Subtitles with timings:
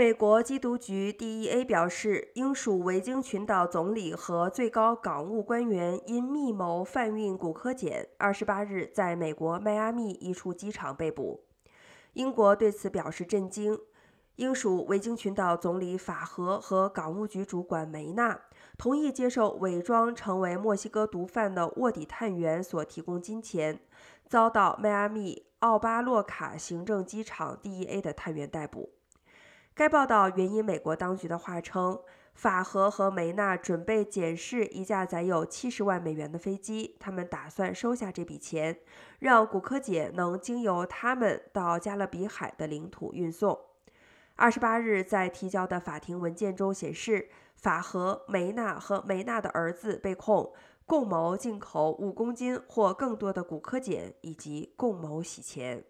[0.00, 11.44] 美国缉毒局 DEA 表示，英属维京群岛总理和最高港务官员因密谋贩运古柯碱，二十八日在美国迈阿密一处机场被捕。
[12.14, 13.78] 英国对此表示震惊。
[14.36, 18.40] 英属维京群岛总理法和和港务局主管梅纳
[18.78, 23.78] 同意接受伪装成为墨西哥毒贩的卧底探员所提供金钱，
[24.26, 28.94] 遭到迈阿密奥巴洛卡行政机场 DEA 的探员逮捕。
[29.74, 31.98] 该报道援引美国当局的话称，
[32.34, 38.78] 法和和梅纳准备检视一架载有七十万美元的飞机，他们打算收下这笔钱，
[39.20, 43.58] 让古柯姐能经由他们到加勒比海的领土运送。
[44.36, 50.52] 二十八日在提交的法庭文件中显示，法和梅纳和梅纳的儿子被控
[50.86, 55.84] 共谋进口五公斤或更多的骨科碱，以及共谋洗钱。